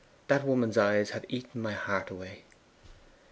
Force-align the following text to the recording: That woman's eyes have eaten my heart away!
That 0.29 0.43
woman's 0.43 0.79
eyes 0.79 1.11
have 1.11 1.25
eaten 1.29 1.61
my 1.61 1.73
heart 1.73 2.09
away! 2.09 2.43